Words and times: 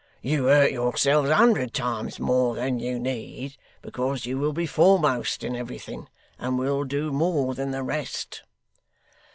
You 0.23 0.45
hurt 0.45 0.71
yourself 0.71 1.27
a 1.27 1.35
hundred 1.35 1.75
times 1.75 2.19
more 2.19 2.55
than 2.55 2.79
you 2.79 2.97
need, 2.97 3.55
because 3.83 4.25
you 4.25 4.39
will 4.39 4.51
be 4.51 4.65
foremost 4.65 5.43
in 5.43 5.55
everything, 5.55 6.09
and 6.39 6.57
will 6.57 6.85
do 6.85 7.11
more 7.11 7.53
than 7.53 7.69
the 7.69 7.83
rest. 7.83 8.41